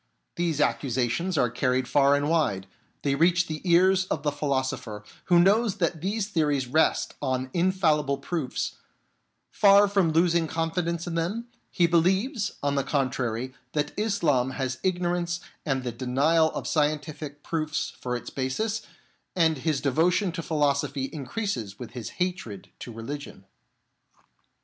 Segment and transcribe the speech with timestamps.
[0.35, 2.65] These accusations are carried far and wide,
[3.03, 8.17] they reach the ears of the philosopher who knows that these theories rest on infallible
[8.17, 8.77] proofs;
[9.51, 15.39] far from losing confidence in them, he believes, on the contrary, that Islam has ignorance
[15.67, 18.81] and the denial of scientific proofs for its basis,
[19.35, 23.45] and his devotion to philosophy increases with his hatred to religion.